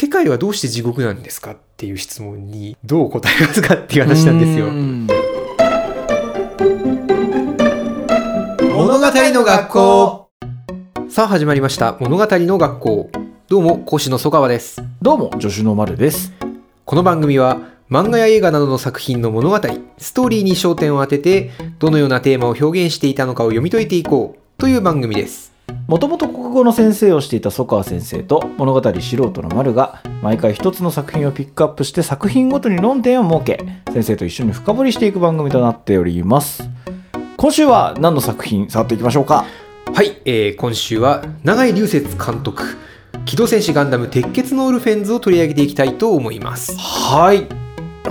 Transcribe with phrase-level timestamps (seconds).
[0.00, 4.66] 世界はどうして地獄なんですかっていう質問にどう答えますかっていう話なんですよ。
[8.72, 10.30] 物語の学校。
[11.08, 11.96] さあ始まりました。
[11.98, 13.10] 物語の学校。
[13.48, 14.80] どうも講師の曽川です。
[15.02, 16.32] どうも助手の丸です。
[16.84, 17.58] この番組は
[17.90, 19.58] 漫画や映画などの作品の物語
[19.98, 36.68] ストーリーに焦点を当ててどのようなテーマを表現していたのかを読み解いていこうという番組ですもともと国語の先生をしていた曽川先生と物語素人の丸が毎回一つの作品をピックアップして作品ごとに論点を設け先生と一緒に深掘りしていく番組となっております。
[37.36, 39.44] 今週は何の作品触っていきましょうか？
[39.94, 42.64] はい、えー今週は永井隆節監督
[43.24, 46.76] 「機動戦士ガンダム鉄血のオルフェンズ」を取り上げていきたいと思います。
[46.78, 47.46] はい。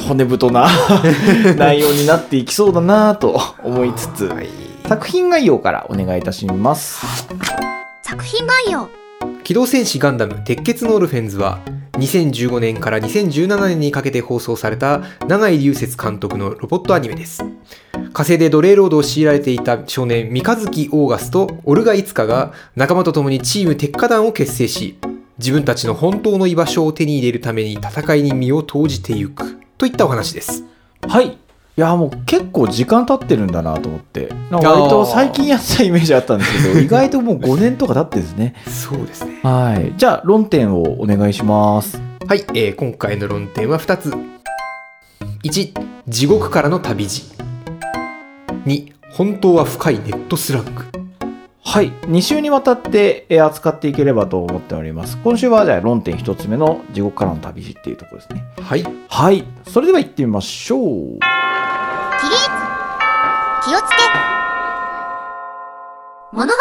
[0.08, 0.68] 骨太な
[1.58, 4.26] 内容になっていきそうだなと思いつつ。
[4.26, 4.48] はい
[4.88, 7.06] 作品概要からお願いいたします。
[8.04, 8.90] 作品概要。
[9.44, 11.60] 機動戦士ガンダム鉄血のオルフェンズは
[11.94, 17.44] 2015年から2017年にかけて放送された永井隆節監督のロボットアニメです。
[18.14, 24.98] 火星で奴隷労働を強いられていた少年三日月オーガスとオルガ・イツカが仲間と共にチーム鉄火団を結成し
[25.38, 30.64] 自分たちの本当の居場所を手に入れるために戦いに身を投じていくといったお話です。
[31.08, 31.38] はい
[31.78, 34.30] いやもう結構時間経ってるんだなと思って。
[34.50, 38.56] なんか割と最近やったイメージあったんですけど 意外ともう5年とか経ってですね。
[38.66, 39.40] そうですね。
[39.44, 39.94] はい。
[39.96, 42.02] じゃあ論点をお願いします。
[42.28, 44.12] はい、えー今回の論点は2つ。
[45.44, 45.74] 1、
[46.08, 47.22] 地獄からの旅路。
[48.66, 50.72] 2、本当は深いネットスラング。
[51.64, 51.92] はい。
[52.08, 55.16] 2週にわたってえー扱っていければと思っております。
[55.24, 58.44] 今週はじゃあ論点1つ目の地獄からの旅路っていうところですね。
[58.64, 58.84] はい。
[59.10, 59.44] はい。
[59.68, 61.20] それでは行ってみましょう
[62.20, 62.36] 起立
[63.64, 63.96] 気をつけ。
[66.34, 66.58] 物語。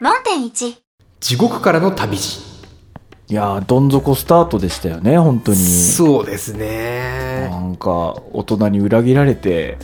[0.00, 0.76] 論点1
[1.20, 2.40] 地獄からの旅路。
[3.28, 5.58] いやーどん底スタートでしたよね本当に。
[5.58, 7.48] そうですね。
[7.50, 7.90] なんか
[8.32, 9.78] 大人に裏切られて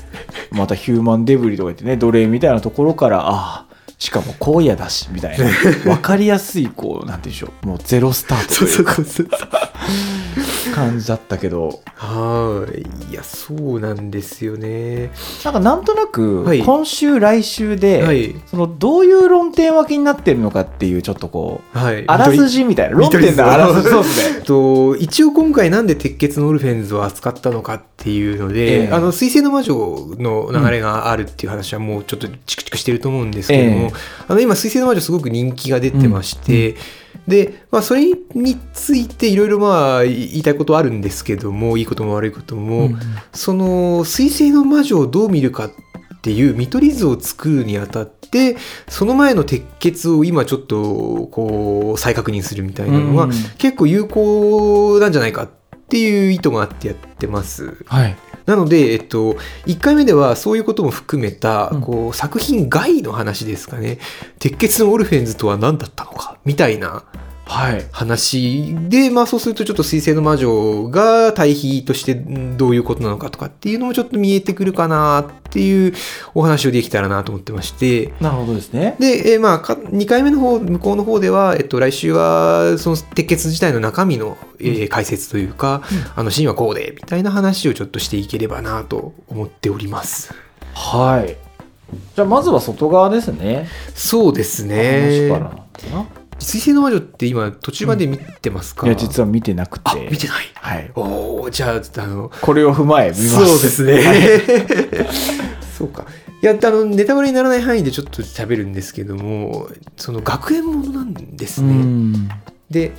[0.51, 5.47] またヒューマンデブリとか言ってね奴隷みたいなところからああしかも荒野だしみたいな。
[5.85, 7.67] 分かりやすいこうなんて言うんでしょう。
[7.67, 8.95] もうゼロスタートというか。
[8.97, 9.29] そうそう。
[10.77, 12.67] 感じだったけどは
[13.09, 13.13] い。
[13.13, 15.11] いや、そうなんですよね。
[15.45, 18.35] なんかなんとなくはい今週来週で、はい。
[18.47, 22.05] そのどういう論点分けになってるのかっていうちょっとこうはい。
[22.07, 29.75] あらすじみたいな論点のあらすじ そうですねと一応今回なんで鉄血のオルフェンズを扱ったのかっていうので、ええあの水星の魔女
[30.19, 33.93] の流れがあるっていう話はもうちょっとチクチクしてると思うんですけども、ええ
[34.29, 36.77] あの今水星の魔女すごく人気が出てまして、
[37.27, 42.97] で、まあ、それについていろいろまあ言いたいことはあるんですけどもいいことも悪いことも、うん
[43.33, 45.71] その水星の魔女をどう見るかっ
[46.23, 48.57] ていう見取り図を作るにあたって
[48.89, 55.51] その前の鉄血を今ちょっとこう再確認するみたいなのは、うん結構有効なんじゃないかっ
[55.89, 57.85] ていう意図があってやってます。
[57.87, 58.17] はい
[58.47, 59.35] なので、えっと、
[59.67, 61.81] 1回目ではそういうことも含めた、うん。
[61.81, 63.99] こう作品外の話ですかね。
[64.39, 67.05] 鉄血のオルフェンズとは何だったのかみたいな
[67.47, 67.85] はい。
[67.93, 75.95] 話で、まあそうするとちょっと水星の魔女が対比としてんどういうことなのかとかっていうのもちょっと見えてくるかなっていう
[76.35, 85.83] お話をできたらなと思ってまして、なるほどですねで、えーまあか、2回目の方、向こうの方では、えっと、来週は、その鉄血自体の中身の、えー解説というか、
[86.17, 90.35] あのシーンはこうで、みたいな話をちょっとしていければなと思っております。
[90.75, 91.37] はい。
[92.17, 93.69] じゃあまずは外側ですね。
[93.95, 95.41] そうです話ねから。
[95.41, 95.61] なんだ
[95.93, 100.47] な水星の魔女って今、途中まで見てますか、いや実は見てなくてあ、見てない。
[100.55, 105.07] はいおおじゃあ、あの、これを踏まえ見ますそうですね。
[105.79, 106.07] そうか。
[106.43, 111.73] いや、あの、ネタバレにならない範囲でちょっと喋るんですけども、その学園ものなんですうね。
[111.73, 112.29] ん
[112.71, 112.93] で、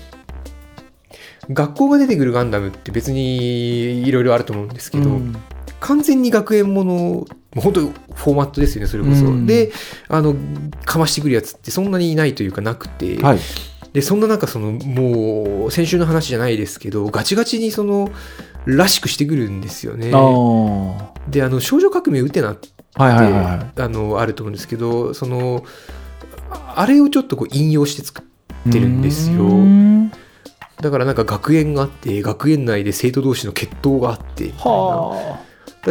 [1.50, 5.36] 学校が出てくるガンダムって別にいろいろあると思うんですけど、うん
[5.79, 7.25] 完全に学園もの、も
[7.57, 9.25] う本当にフォーマットですよね、それこそ。
[9.25, 9.45] うん。
[9.45, 9.71] で、
[10.09, 10.35] あの、
[10.85, 13.39] かましてくるやつってそんなにいないというかなくて、はい。
[13.93, 18.09] で、そんな中、その、もう、先週の話じゃないですけど、ガチガチにその、
[18.65, 20.12] らしくしてくるんですよね。
[21.29, 22.71] で、あの、少女革命ウテナって、い
[23.01, 23.81] はいはいはい。
[23.81, 25.63] あの、あると思うんですけど、その、
[26.50, 29.44] ああれをちょっとこう引用して作ってるんですよ。
[29.44, 30.12] うん。
[30.81, 35.39] だからなんか学園があって、学園内で生徒同士の決闘があって、みたいな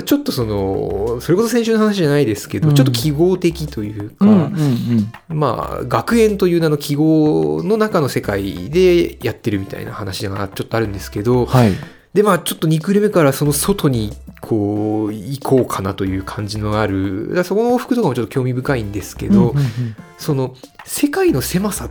[0.03, 2.75] ちょっとその、それこそ先週の話じゃないですけど、うん。
[2.75, 5.39] ちょっと記号的というか、うんうんうん。
[5.39, 11.73] まあ、学園という名の記号の中の世界でやってるみたいな話がちょっとあるんですけど、はい。
[12.15, 19.97] で、まあ、ちょっと2クール目からその外に、こう、行こうかなという感じのある、そこの往復とかもちょっと興味深いんですけど、うんうんうん。
[20.19, 20.55] その、
[20.85, 21.91] 世界の狭さっ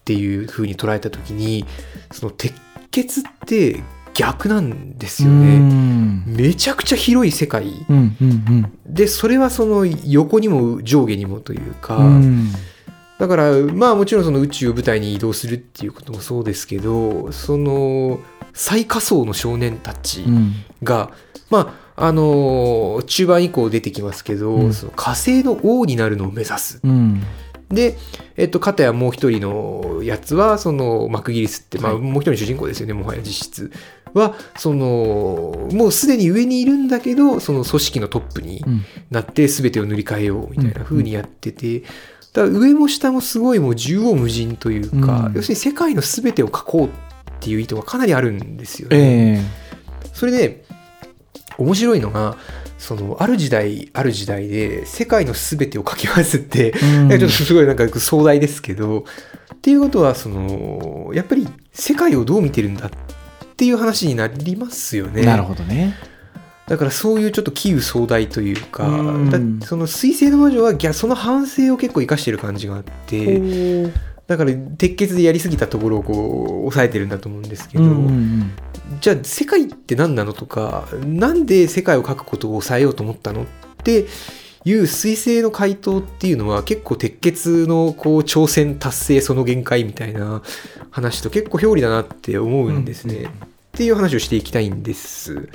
[0.00, 1.64] っていう風に捉えた時に
[2.10, 2.52] その鉄
[2.90, 3.80] 血って
[4.12, 5.58] 逆なんですようね。
[6.10, 6.24] ん。
[6.26, 7.66] めちゃくちゃ広い世界。
[8.86, 12.50] でそれはその横にも上下にもというか、うん。
[13.18, 18.18] だからまあもちろんその宇宙を舞台に移動するっていうこともそうですけどその
[18.54, 20.54] 最下層の少年たちうん。
[20.82, 21.10] が、
[21.50, 24.74] まああの中盤以降出てきますけど、うん。
[24.74, 26.80] その火星の王になるのを目指す。
[26.82, 27.22] うん。
[27.70, 27.96] で、
[28.36, 33.72] えっと、片やもう一人のやつはそのマクギリスって、まあ、はいもう一人の主人公ですよねもはや実質
[34.14, 38.84] はそのもうすでに上にいるんだけどその組織のトップにうん。
[39.10, 41.90] なって全てを塗り替えようみたいな風にやってて、だか
[42.42, 45.32] ら上も下もすごいもう縦横無尽というか、うん。
[45.34, 46.90] 要するに世界の全てを書こうっ
[47.40, 49.38] ていう意図がかなりあるんですよね。
[49.38, 49.42] え
[50.12, 50.64] それで
[51.58, 52.36] 面白いのが
[52.78, 57.08] そのある時代ある時代で世界の全てを書きますって、えうん。
[57.10, 59.04] ちょっとすごいなんか壮大ですけど
[59.54, 62.90] っていうことはそのやっぱり世界をどう見てるんだっ
[63.60, 65.22] ていう話になりますよね。
[65.22, 65.94] なるほどね。
[66.66, 69.58] だからそういうちょっと杞憂壮大というか、うん。
[69.60, 73.92] だその水星の魔女は逆その反省を結構生かしてる感じがあって、
[74.26, 78.52] だから鉄血でやりすぎたところをこう抑えてるんだと思うんですけど、うんうん
[79.00, 83.46] じゃあ世界って何なのとかなんで世界を描くことを抑えようと思ったのっ
[83.84, 84.06] て
[84.64, 90.42] いう水星の回答っていうのは結構鉄血のこう挑戦達成その限界みたいな
[90.90, 93.30] 話と結構表裏だなって思うんですね、
[93.80, 95.48] っていう話をしていきたいんです。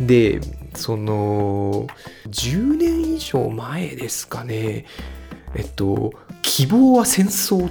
[0.00, 0.40] で
[0.74, 1.86] その
[2.28, 4.86] 10年以上前ですかね
[5.54, 7.68] えっと「希望は戦争」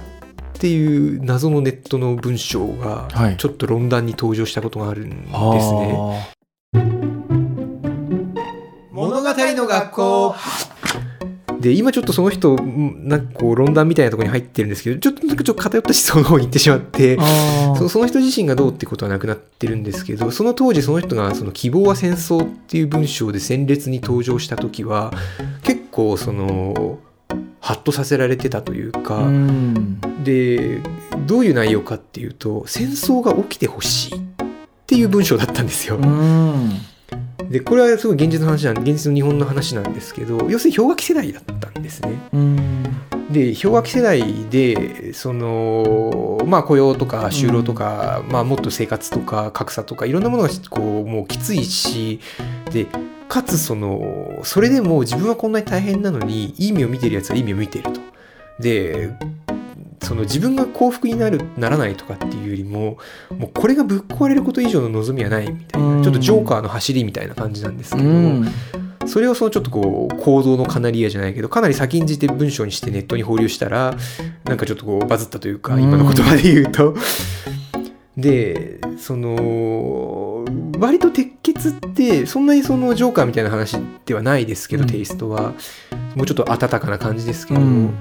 [0.54, 5.36] ていう謎のネットの文章がはいちょっと論壇に登場したことがあるんですね。
[5.36, 6.24] は
[8.90, 10.34] 物語の学校
[11.62, 25.12] で今ちょっとその人んなんかこう論壇みたいなところに入ってるんですけどちょっとなんかちょっと偏った思想の方に行ってしまってあそその人自身がどうってことはなくなってるんですけどその当時その人がその「希望は戦争」っていう文章で鮮烈に登場した時は
[25.62, 26.98] 結構その
[27.60, 30.00] ハッとさせられてたというか、うん。
[30.24, 30.80] で
[31.26, 34.20] どういう内容かっていうと戦争が起きてほしいっ
[34.86, 35.96] ていう文章だったんですよ。
[35.96, 36.72] うん
[37.50, 42.10] でこれはすごい現実の話なん現実の日本の話なんですけど要するに氷河期世代だったんですね。
[42.32, 42.82] うん
[43.32, 52.20] で氷河期世代でそのまあ雇用とか就労とか、まあ、もっと生活とか格差とかいろんなものがこうもうきついし
[52.72, 52.86] で
[53.28, 58.00] かつそのそれでも自分はこんなに大変なのにいい目を見てるやつはいい目を見てると。
[58.60, 59.10] で
[60.02, 62.98] その自分が幸福になるならないとかっていうよりも
[63.30, 66.02] もうこれがぶっ壊れること以上の望みはないみたいな、うん。
[66.02, 68.48] ちょっとジョーカーの走りみたいな感じなんですけど、うん。
[69.06, 73.96] それをそのちょっとこう行動のカナリアじゃないけどかなり先んじて文章にしてネットに放流したら
[74.44, 75.82] なんかちょっとこうバズったというかうん。
[75.82, 76.94] 今の言葉で言うと。
[78.16, 80.44] でその
[80.78, 84.88] 割と鉄血ってそんなにそのジョーカーみたいな話ではないですけど、うん。
[84.90, 85.54] テイストは。
[86.14, 87.94] もうちょっと温かな感じですけど、うん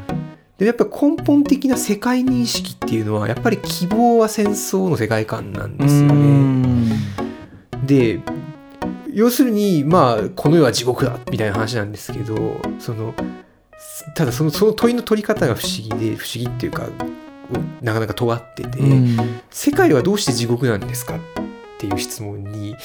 [0.62, 6.96] でやっぱ根本的な世界認識っていうのはやっぱり希望は戦争の世界観なんですよね。
[7.84, 8.20] で
[9.12, 13.16] 要するにまあこの世は地獄だみたいな話なんですけどその
[14.14, 16.90] ただそのその問いの取り方が不思議で不思議っていうか
[17.82, 19.18] なかなか尖ってて、うん
[19.50, 21.20] 世界はどうして地獄なんですかっ
[21.80, 22.76] ていう質問に、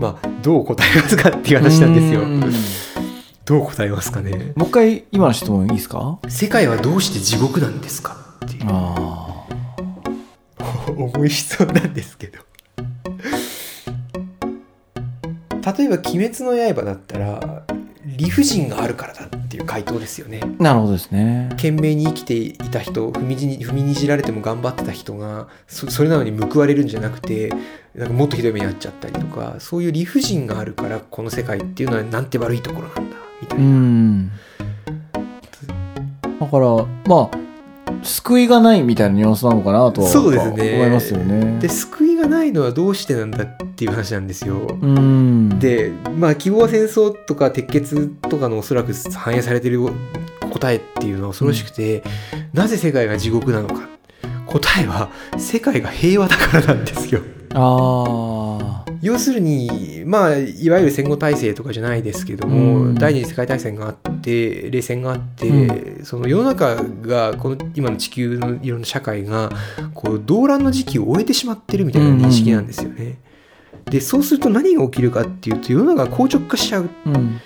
[0.00, 2.89] まあ、どう答えますかっていう話なんですよ。
[3.50, 4.52] うんどう答えますかね？
[4.56, 6.18] もう一回今の質問いいですか？
[6.28, 8.16] 世界はどうして地獄なんですか
[8.46, 8.64] っていう。
[8.68, 9.44] あ
[10.96, 12.38] 重 い質問なんですけど。
[15.76, 17.64] 例えば「鬼滅の刃」だったら
[18.04, 20.40] 理不尽があるからだっていう回答ですよね。
[20.42, 21.48] あなるほどですね。
[21.52, 27.52] 懸命に生きていた人踏みに踏みにじられても頑張ってた人がそそれなのに報われるんじゃなくて
[27.94, 33.09] なんかもっとひどい目に遭っちゃったりとかそういう理不尽があるからこの世界っていうのはなんて悪いところなんだ
[33.40, 34.30] みたいうな、ん。
[36.40, 37.40] だからまあ
[38.02, 40.74] 救いがないみたいなニュアンスなのかなとはそうですね。
[40.74, 41.58] 思いますよね。
[41.60, 44.78] で救いがないのはどうしてなんだっていう話なんですよ。
[44.80, 45.58] うん。
[45.58, 49.80] でまあ希望は戦争とか鉄血とかのおそらく反映されてる
[50.50, 52.02] 答えっていうのは恐ろしくて、
[52.54, 53.88] なぜ世界が地獄なのか。
[54.46, 57.20] 答えは世界が平和だからなんですよ。
[57.54, 62.94] ああ要するにまあいわゆる戦後体制とかじゃないですけども、うん。
[62.94, 69.50] 第二次世界大戦があって冷戦があって、うその世の中がこの今の地球のいろんな社会が
[69.94, 73.18] こう動乱の時期を終えてしまってるみたいな認識なんですよね。
[73.86, 76.90] でそうすると何が起きるかっていうと世の中が硬直化しちゃう。
[77.06, 77.40] うん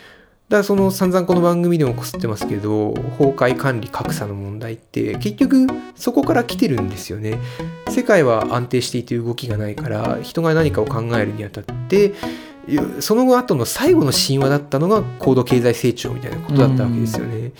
[0.48, 7.38] だからその散々この番組でもこすってますけど崩壊管理格差の問題って結局そこから来てるんですよね
[7.88, 12.12] 世界は安定していて動きがないから人が何かを考えるにあたって
[13.00, 17.52] その後後の最後の神話だったのが高度経済成長みたいなことだったわけですよね。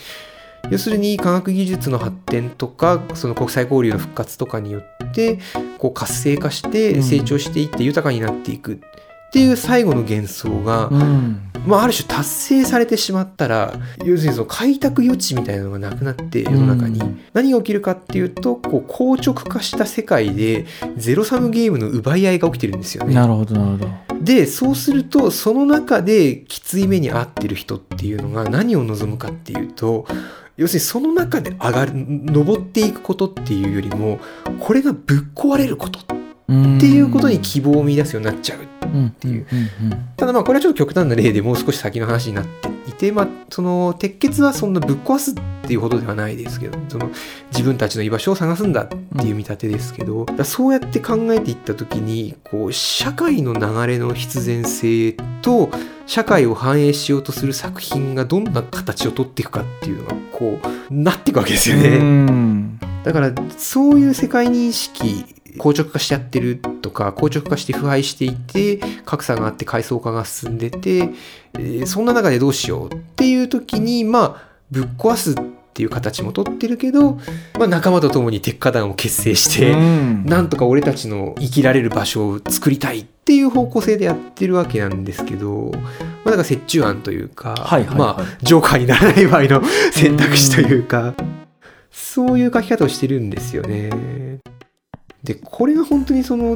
[0.71, 5.37] 要するに科学技術の発展とかその国際交流の復活とかによって
[5.77, 8.81] こう活性化して成長していって豊かになっていく
[9.27, 11.41] っていう最後の幻想が、うん。
[11.65, 13.73] まあ、ある種達成されてしまったら
[14.05, 17.19] 要するにその開拓余地みたいなのがなくなって世の中に、うん。
[17.33, 20.65] 何が起きるかっていうとこう硬直化した世界で
[20.95, 23.15] ゼロサムゲームの奪い合いが起きてるんですよね。
[23.15, 24.05] なるほどなるほど。
[24.21, 30.05] でそうするとその中できつい目に遭ってる人っていうのが何を望むかっていうと
[30.57, 34.19] 要するにその中で上がる登っていくことっていうよりも
[34.59, 35.99] これがぶっ壊れること
[36.51, 39.47] っっていうことに希望を見出すようになっちゃうっていう。
[40.15, 45.33] ただまあこれはちょっと極端な例でもう少し先の話になっていて、まあ、その鉄血はそんなぶっ壊すっ
[45.67, 47.09] ていうほどではないですけどその
[47.51, 55.69] 自分たちの居場所を探すんだっていう見立てですけど、だからそうやって考えていった時にこう社会の流れの必然性と
[56.05, 61.97] 社会を反映しようとする作品がどんな形をとっていくかっていうのがこうなっていくわけですよね。
[61.97, 62.79] うん。
[63.03, 65.25] だからそういう世界認識
[65.57, 71.09] 硬直化しちゃってるとか硬直化して腐敗していて格差があって階層化が進んでて、
[71.53, 75.35] えーそんな中でどうしようっていう時にまあぶっ壊すっ
[75.73, 77.19] ていう形もとってるけど、
[77.59, 85.71] まあ、仲間と共に鉄火団を結成して、うんなんとか俺たちの生きられる場所を作りたいっていう方向性でやってるわけなんですけど、
[86.23, 91.13] まあ、だから折衷案というか、はいはいはいまあジョーカーにならない場合の選択肢というか、
[91.91, 93.89] そういう書き方をしてるんですよね。
[95.25, 96.55] で、これが本当にその、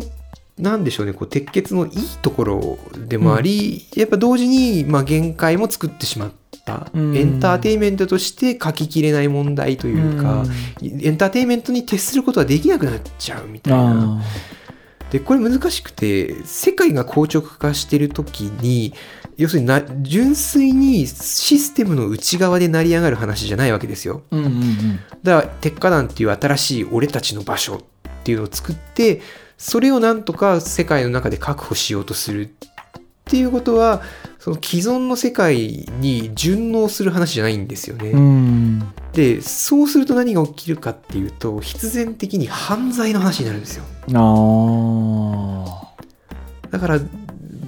[0.57, 6.31] なんでしょうね、こう鉄血のいいところでもあり、やっぱ同時に、まあ、限界も作ってしまっ
[6.65, 7.17] た、うん。
[7.17, 10.43] エンターテインメントとして書ききれない問題というか、
[10.81, 14.21] エンターテインメントに徹することはできなくなっちゃうみたいな。
[14.21, 14.59] あ。
[15.11, 18.93] でこれ難しくて世界が硬直化してる時に
[19.39, 24.23] 要するにな純粋にシステムの内側で成り上がる話じゃないわけですよ。
[24.31, 24.99] ーうんうんうん。
[25.23, 27.79] だから鉄火団っていう新しい俺たちの場所っ
[28.25, 29.21] ていうのを作って
[29.57, 32.51] それをなんとか世界の中で確保しようとするっ
[33.23, 34.01] ていうことは
[34.39, 38.93] その既存の世界に順応する話じゃないんですよね、うん。
[39.13, 43.85] でそうすると何が起きるかっていうと必然的に犯罪の話になるんですよ。
[44.15, 45.89] あ
[46.71, 46.99] だから、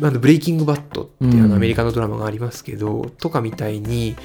[0.01, 4.15] あのブレイキングバットっていうアメリカのドラマがありますけど、とかみたいに、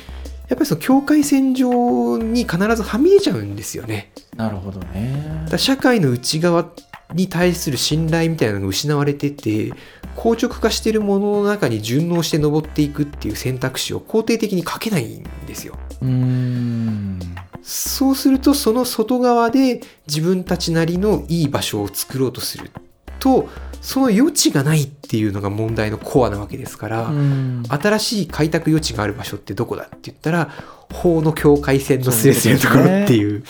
[0.48, 4.12] やっぱりその境界線上に必ずはみ出ちゃうんですよね。
[4.34, 6.70] ーなるほどね社会の内側
[7.14, 9.72] に対する信頼みたいなのが失われてて、
[10.16, 15.76] 硬直化してるものの中に順応して登っていくっていう選択肢を肯定的に書けないんですよ。
[16.00, 17.20] うん
[17.62, 22.70] そうするとその外側で自分たちなりのいい場所を作ろうとする
[23.18, 23.48] と
[23.86, 27.62] その余地がないっていうのが問題のコアなわけですから、うん。
[27.68, 30.50] 新しい開拓余地がある場所ってどこだって言ったら
[30.92, 33.44] 法の境界線のすれすれのところっていう。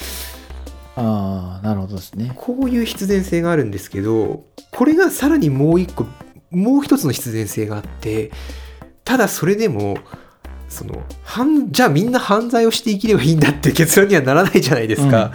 [0.95, 2.33] ああなるほどですね。
[2.37, 6.07] こういう必然性があるんですけどこれがさらにもう一個
[6.51, 8.31] もう一つの必然性があって
[9.05, 9.97] ただそれでも
[10.69, 15.33] その犯じゃあみんな犯罪をして生きればいいんだって結論にはならないじゃないですか、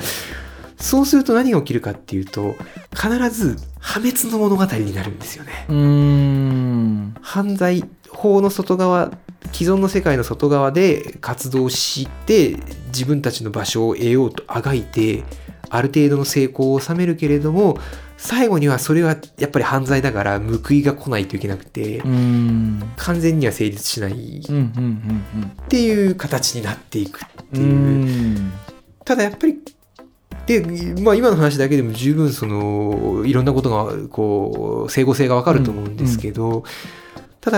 [0.77, 2.55] そうすると何が起きるかっていうと
[2.93, 5.65] 必ず破滅の物語になるんですよね。
[5.67, 7.15] うん。
[7.21, 9.11] 犯罪法の外側
[9.51, 12.57] 既存の世界の外側で活動して
[12.87, 15.23] 自分たちの場所を得ようとあがいて
[15.69, 17.77] ある程度の成功を収めるけれども
[18.17, 22.93] 最後にはそれはやっぱり犯罪だから報いが来ないといけなくてうん。
[22.97, 24.41] 完全には成立しない。
[24.41, 27.73] っていう形になっていくっていう。
[27.73, 28.51] ん。
[29.03, 29.57] ただやっぱり
[30.45, 30.61] で、
[31.01, 36.63] まあ、今の話だけでも十分そのいろんなことがこう整合性がわかると思うんですけど、
[37.39, 37.57] ただ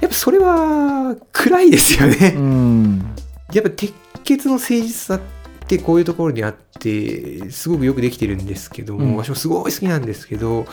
[0.00, 2.34] やっぱそれは暗いですよね。
[2.36, 3.14] うん。
[3.52, 3.92] やっぱ鉄
[4.24, 5.20] 血の誠実さっ
[5.66, 9.16] てこういうところにあってすごくよくできてるんですけども、うん。
[9.16, 10.66] 私もすごい好きなんですけど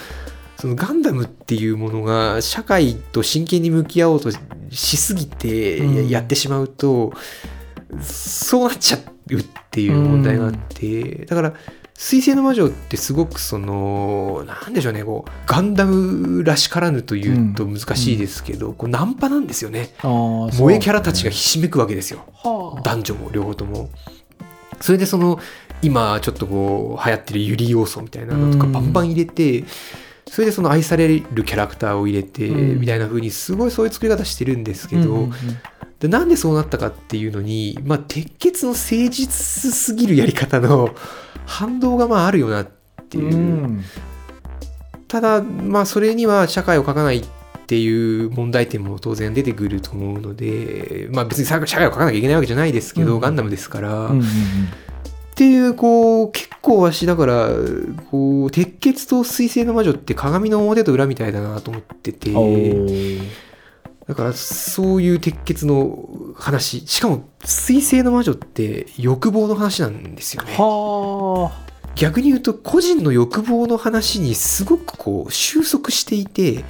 [0.57, 4.29] そのガンダムっていうものが社会と真剣に向き合おうと
[4.69, 6.09] しすぎてうん。
[6.09, 7.13] やってしまうと、
[8.01, 8.97] そうなっちゃ
[9.31, 11.53] うっていう問題があって、だから
[11.97, 19.91] 水星の魔女ってすごくそのなんでしょうねこうガンダムらしからぬというと難しいですけど、こうナンパなんですよね。
[20.01, 22.25] 萌えキャラたちがひしめくわけですよ。
[22.33, 22.81] はあ。
[22.81, 23.89] 男女も両方とも。
[24.81, 25.39] それでその
[25.81, 28.71] 今ちょっとこう流行ってるユリ要素みたいなのとかうん。
[28.73, 29.63] バンバン入れて
[30.27, 32.79] それでその愛されるキャラクターを入れてうん。
[32.81, 35.31] みたいな風にすごいそういう作り方してるんですけど、うんうん
[35.99, 40.93] でなんでそうなったかっていうのに、まあ、鉄血の誠実すぎるやり方の
[41.45, 42.67] 反動がまああるよなっ
[43.09, 43.33] ていう。
[43.33, 43.83] うん。
[45.07, 47.23] ただ、まあ、それには社会を書かないっ
[47.67, 53.19] ていう問題点も当然出てくると思うので、まあ、別に社会を書かなきゃいけないわけじゃないですけど、うん。
[53.21, 54.25] ガンダムですから、うんうん
[55.35, 57.49] っていうこう結構わしだから
[58.09, 62.29] こう鉄血と水星の魔女って鏡の表と裏みたいだなと思ってて
[64.15, 66.87] だからそういう鉄血の話。
[66.87, 70.55] しかも水星の魔女って欲望の話なんですよね。
[70.57, 71.51] は
[71.95, 76.63] 逆に言うと個人の欲望の話にすごくこう収束していて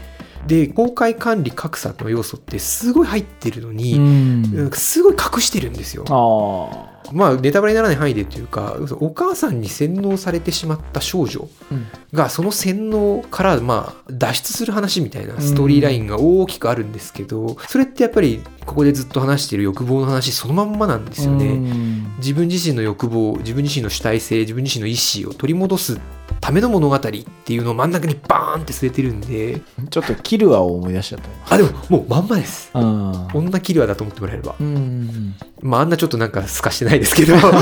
[0.47, 3.73] で公開管理格差の要素ってすごい入ってるのあ。
[3.73, 6.03] に、すごい隠してるんですよ。
[6.09, 7.13] ああ。
[7.13, 11.47] まあネタバレにならない範囲でっていうかお母さんに洗脳されてしまった少女。
[11.71, 21.45] うんがその洗脳からまあ脱出する話みたいなストーリーラインが大きくあるんですけど、それってやっぱりここでずっと話している欲望の話そのまんまなんですよね。
[21.45, 22.15] うん。
[22.17, 25.99] 自分自身の欲望自分自身の主体性自分自身の意思を取り戻す
[26.41, 29.61] ための物語っていうのを真ん中にバーンって据えてるんで。
[29.89, 32.71] ちょっとキルアを思い出しちゃったあでももうまんまです。
[32.73, 33.27] 今。
[33.33, 34.55] 女キルアだと思ってもらえれば。
[34.59, 35.35] うん。
[35.61, 37.35] まああんなちょっとなんか透かしてないですけど。
[37.45, 37.53] も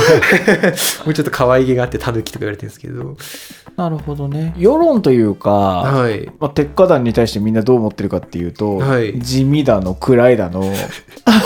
[1.08, 3.18] うちょっと可愛げがあってタヌキとか言われてるんですけど
[3.76, 4.54] なるほどね。
[4.58, 6.32] 世論というか、はい。
[6.40, 9.20] まあ、鉄火団に対してみんなどう思ってるかっていうと、はい。
[9.20, 10.64] 地味だの暗いだの。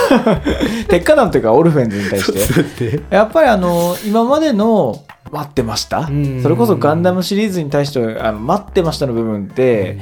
[0.88, 3.00] 鉄火団というかオルフェンズに対して。
[3.10, 6.00] やっぱりあの今までの待ってました。
[6.00, 6.42] うん。
[6.42, 9.98] それこそガンダムシリーズに対してあの待ってましたの部分って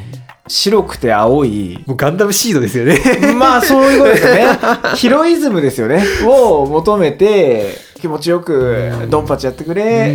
[0.48, 1.82] 白くて青い。
[1.86, 2.98] もうガンダムシードですよね。
[3.38, 4.46] まあそういうことですよね。
[4.96, 6.02] ヒロイズムですよね。
[6.26, 10.14] を求めて気持ちよくドンパチやってくれ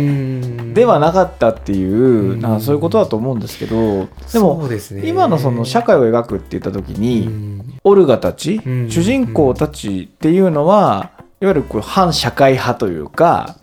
[0.72, 2.40] ではなかったっていううん。
[2.40, 4.68] なそういうことだと思うんですけどでそも
[5.04, 7.78] 今のその社会を描くって言った時うにん。
[7.84, 8.90] オルガたちうん。
[8.90, 13.56] 主人公たちっていうのはいわゆるこう反社会派というか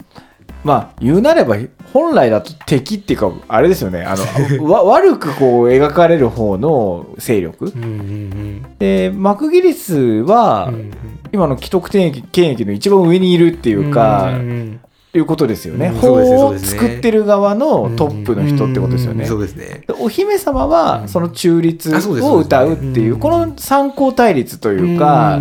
[0.63, 1.55] まあ言うなれば
[1.93, 4.03] 本来だと敵っていうかあれですよね。
[4.03, 4.15] あ
[4.59, 7.65] の わ悪くこう描かれる方の勢力。
[7.65, 10.91] うんうんでマクギリスは、うんうん
[11.31, 14.79] 今の既得権益の一番上にいるっていうか、ん。
[15.17, 15.89] いうことですよね。
[15.89, 16.13] 法
[16.49, 19.23] を作ってる側のトップの人ってことですよね。
[19.23, 19.27] うん。
[19.27, 19.81] そうですね。
[19.87, 20.69] でお姫様うん。
[20.69, 21.91] はその中立
[22.21, 23.19] を歌うっていう、うん。
[23.19, 25.39] この参考対立というか、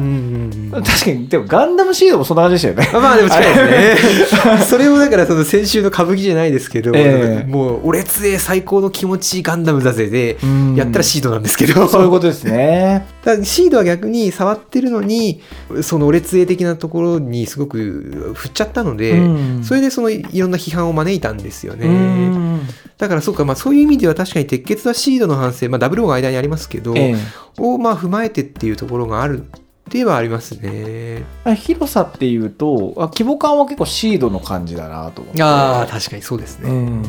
[0.72, 2.98] 確かに、でもガンダムシードもそんな感じでしたよね。
[2.98, 4.58] まあでも近いですね。
[4.64, 7.50] それをだからその先週の歌舞伎じゃないですけど、ええ。
[7.50, 10.74] もう俺つえ最高の気持ちガンダムだぜでうん。
[10.76, 13.06] やったらシードなんですけど、そういうことですね。
[13.22, 15.42] た だシードは逆に触ってるのに
[15.82, 21.86] その俺つえ的なところにすごく振っちゃったので、うんそれでそのいろんな批判を招いたんですよね。
[21.86, 22.60] うん
[22.98, 27.14] だからそうか、まあ、そういう意味では確かに鉄血はシードの反省、まあ、ダブルオーが間にありますけど、え
[27.56, 29.44] をまあ踏まえてっていうところがある
[29.88, 30.60] ではありますね。
[30.64, 31.24] え
[31.56, 35.42] 広さっていうとあ規模感は結構シードの感じだなと思って。
[35.42, 36.70] ああ確かにそうですね。
[36.70, 37.02] うん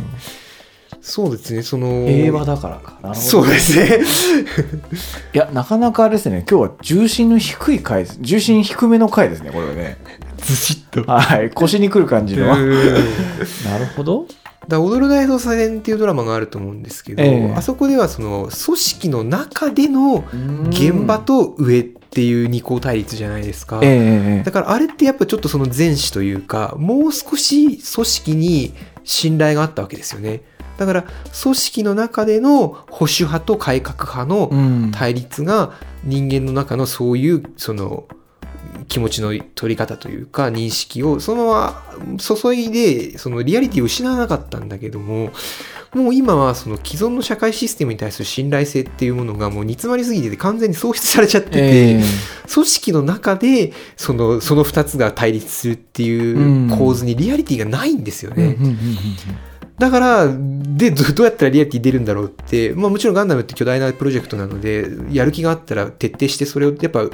[1.02, 3.00] そうですねその平和だからか。
[3.02, 4.00] なそうですね。
[5.34, 8.06] いや、なかなかあれですね、今日は重心の低い回。
[8.20, 9.98] 重心低めの回ですね、これはね。
[10.50, 11.04] ずしっと。
[11.04, 12.48] はい、腰にくる感じの。
[12.48, 14.26] なるほど。
[14.68, 20.24] だ踊る大捜査線っていうドラマがあると思うんですけど、ええあそこではその組織の中での
[20.70, 23.80] 現場と上っていう二項対立じゃないですか。
[23.82, 30.42] ええええだからあれってやっぱちょっとその前史というかもう少し組織に信頼があったわけですよね。
[30.78, 31.06] だから
[31.44, 35.72] 組織の中での保守派と改革派のうん対立が
[36.04, 38.06] 人間の中のそういうその
[38.90, 45.32] 気持ちの取り方というか認識をそのまま注いでそのリアリティを失わなかったんだけども
[45.94, 52.04] もう今はその既存の社会システムに対する信頼性っていうものがもう煮詰まりすぎてて完全に喪失されちゃってて、ええ。
[52.54, 58.58] 組織の中でそのその2つが対立するっていう構図にリアリティがないんですよね。
[59.80, 67.06] だから、で、どどうやったらリアリティ出るんだろうって、まあもちろんガンダムって巨大なプロジェクトなので、やる気があったら徹底してそれをやっぱ、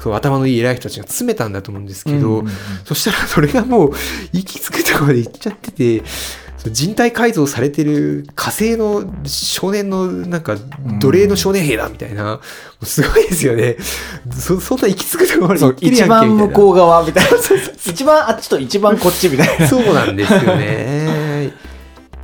[0.00, 2.52] その頭のいい偉い人たちが詰めたんだと思うんですけど、うんうんうん
[2.84, 3.92] そしたらそれがもう
[4.32, 6.02] 行き着くところまで行っちゃってて、
[6.70, 10.56] 人体改造されてる火星の少年のなんか
[11.00, 12.40] 奴隷の少年兵だみたいな、も
[12.82, 13.76] うすごいですよね。
[14.32, 16.36] そそんな行き着くところまで行そうってる一やんけみたいな。
[16.36, 17.30] 番向こう側みたいな。
[17.86, 19.68] 一番あっちと一番こっちみたいな。
[19.68, 21.52] そうなんですよね。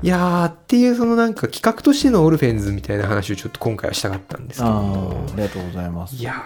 [0.02, 6.16] いやーっていうそのなんか企画としてのオルフェンズみたいな話をちょっと今回はしたかったんですけどありがとうございます。
[6.16, 6.42] いや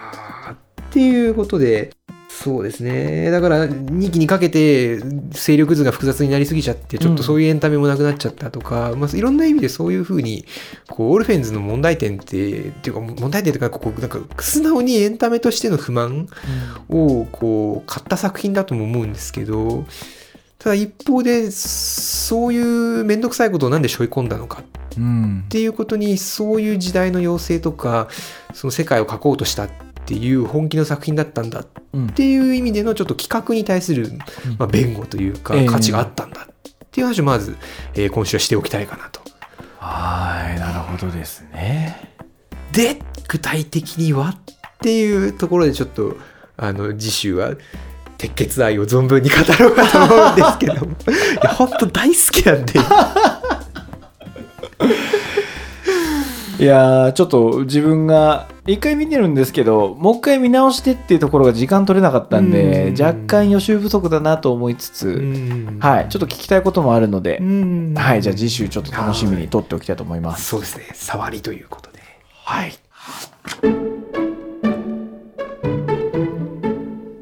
[0.49, 0.55] ー
[0.95, 1.91] っていうことで
[2.29, 3.31] そうですね。
[3.31, 4.97] だから、2期にかけて
[5.29, 10.45] 勢力図が複雑になりすぎちゃって、ちょっとそういうエンタメもなくなっちゃったとか、まあ、いろんな意味でそういうふうに、
[10.89, 16.27] こう、オルフェンズの問題点って、っていうか、問題点というか、こう、なんか、素直にエンタメとしての不満
[16.89, 19.85] を、こう、買った作品だとも思うんですけど、
[20.59, 24.61] ただ一方で、そういうめんどくさいことをなんで背負い込んだのか
[24.97, 25.43] うん。
[25.45, 28.07] っていうことにそういう時代の要請とか
[28.53, 32.07] その世界を描こうとしたっていう本気の作品だったんだっうん。
[32.09, 34.11] ていう意味でのちょっと企画に対する、
[34.59, 35.65] まあ、弁護というかええ。
[35.65, 37.55] 価値があったんだっていう話をまず、
[37.95, 39.21] えー今週はしておきたいかなと。
[39.79, 42.13] はいなるほどですね。
[42.71, 44.37] で具体的にはっ
[44.81, 46.17] ていうところでちょっと
[46.57, 47.51] あの次週は
[48.17, 50.77] 鉄血愛を存分に語ろうかと思うんですけど い
[51.43, 52.79] や本当大好きなんで
[56.57, 63.01] いやーちょっと自分が一回見てるんですけどもう一回見直してっていうところが時間取れなかったんでうん。
[63.01, 65.79] 若干予習不足だなと思いつつ、うん。
[65.81, 67.93] はいちょっと聞きたいこともあるので、うん。
[67.95, 70.45] はいじゃあ次週ちょっと楽しみに撮っておきたいと思います。
[70.45, 70.85] そうですね。
[70.93, 71.99] 触りということで。
[72.45, 72.73] はい。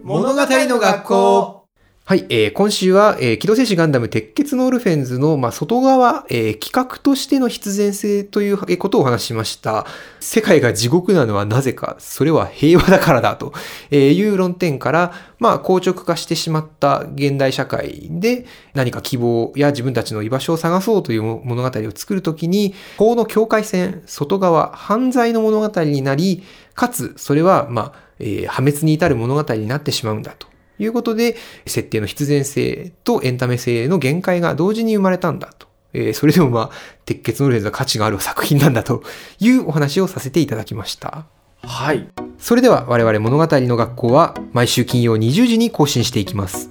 [0.04, 1.63] 物語の学校
[2.06, 9.86] はい、えー今週は、えー機動戦士ガンダム鉄血のオルフェンズの、まあ、外側、えー企画としての必然性ということをお話しました。
[10.20, 13.54] 世界が地獄なのはなぜか、それは平和だからだと。
[13.90, 26.44] えいう論点から、まあ、硬直化してしまった現代社会で何か希望や自分たちの居場所を探そうという物語を作るときに、法の境界線、外側、犯罪の物語になり、
[26.76, 30.53] かつ、それは、まあ、えー破滅に至る物語になってしまうんだと。
[30.80, 35.68] いうことで、設定の必然性とエンタメ性の限界が同時に生まれたんだと。
[35.94, 36.70] えーそれでもまあ、
[37.06, 39.04] 鉄血のレーズは価値がある作品なんだと
[39.40, 41.26] いうお話をさせていただきました。
[41.62, 46.70] はいそれでは我々物語の学校は毎週金曜20時に更新していきます。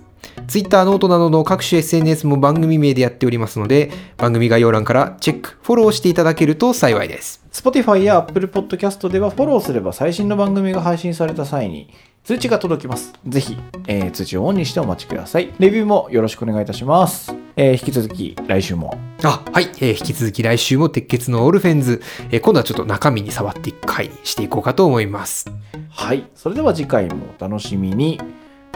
[0.48, 7.42] Twitter、 note などの各種 SNS も番組名でやっておりますので、番組概要欄からチェック、フォローしていただけると幸いです。
[7.52, 11.90] Spotify や Apple Podcast ではフォローすれば最新の番組が配信された際に
[12.24, 13.12] 通知が届きます。
[13.26, 13.56] ぜひ、
[13.88, 15.52] えー通知をオンにしてお待ちください。
[15.58, 17.34] レビューもよろしくお願いいたします。
[17.56, 25.50] えー引き続き来週もあ、はい、えー引き続き来週も鉄血のオルフェンズ、えー今度はちょっと中身に触っていく回にしていこうかと思います。
[25.90, 26.24] はい。
[26.36, 28.20] それでは次回もお楽しみに。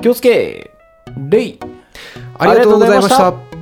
[0.02, 0.70] 気をつけ
[1.30, 1.60] レイ
[2.38, 3.55] ありがとうございました。